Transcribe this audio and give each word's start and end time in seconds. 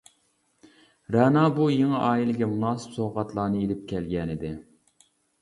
رەنا 1.15 1.43
بۇ 1.57 1.67
يېڭى 1.73 1.99
ئائىلىگە 2.07 2.49
مۇناسىپ 2.55 2.97
سوۋغاتلارنى 2.97 3.63
ئېلىپ 3.67 3.87
كەلگەنىدى. 3.95 4.55